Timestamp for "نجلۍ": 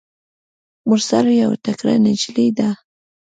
2.05-2.49